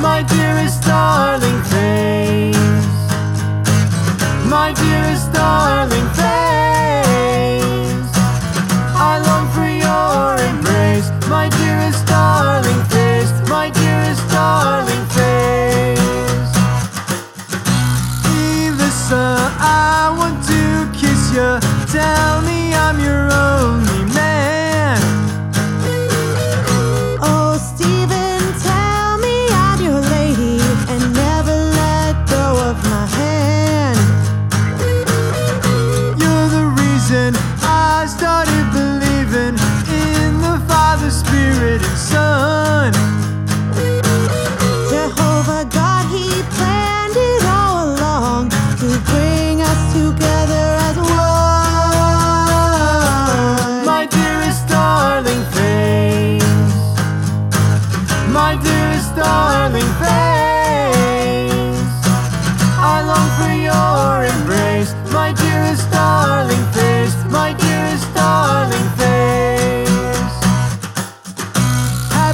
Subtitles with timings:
[0.00, 2.56] my dearest darling face.
[4.48, 8.10] My dearest darling face.
[8.96, 16.50] I long for your embrace, my dearest darling face, my dearest darling face.
[18.24, 21.60] Elisa, I want to kiss you.
[21.92, 23.89] Tell me I'm your only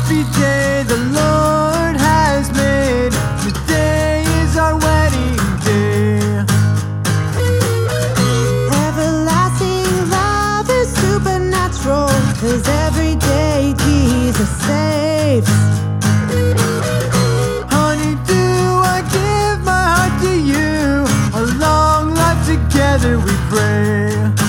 [0.08, 3.10] Happy day the Lord has made.
[3.42, 6.44] Today is our wedding day.
[8.86, 12.06] Everlasting love is supernatural,
[12.38, 15.50] cause every day Jesus saves.
[17.74, 18.44] Honey, do
[18.94, 21.02] I give my heart to you?
[21.34, 24.45] A long life together we pray.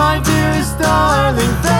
[0.00, 1.79] my dearest darling.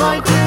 [0.00, 0.39] like